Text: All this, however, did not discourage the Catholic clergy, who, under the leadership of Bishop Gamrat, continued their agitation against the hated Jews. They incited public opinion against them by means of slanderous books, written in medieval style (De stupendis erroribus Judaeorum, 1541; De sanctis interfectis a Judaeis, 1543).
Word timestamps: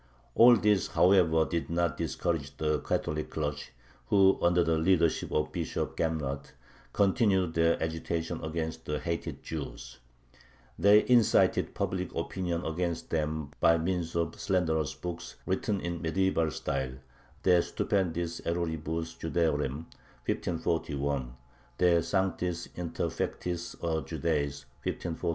All 0.33 0.55
this, 0.55 0.87
however, 0.87 1.45
did 1.45 1.69
not 1.69 1.95
discourage 1.95 2.57
the 2.57 2.79
Catholic 2.79 3.29
clergy, 3.29 3.65
who, 4.07 4.39
under 4.41 4.63
the 4.63 4.75
leadership 4.79 5.31
of 5.31 5.51
Bishop 5.51 5.95
Gamrat, 5.95 6.53
continued 6.91 7.53
their 7.53 7.79
agitation 7.83 8.43
against 8.43 8.85
the 8.85 8.97
hated 8.97 9.43
Jews. 9.43 9.99
They 10.79 11.07
incited 11.07 11.75
public 11.75 12.15
opinion 12.15 12.65
against 12.65 13.11
them 13.11 13.51
by 13.59 13.77
means 13.77 14.15
of 14.15 14.39
slanderous 14.39 14.95
books, 14.95 15.35
written 15.45 15.79
in 15.79 16.01
medieval 16.01 16.49
style 16.49 16.93
(De 17.43 17.59
stupendis 17.61 18.41
erroribus 18.43 19.13
Judaeorum, 19.19 19.85
1541; 20.25 21.35
De 21.77 22.01
sanctis 22.01 22.67
interfectis 22.75 23.75
a 23.83 24.01
Judaeis, 24.01 24.65
1543). 24.81 25.29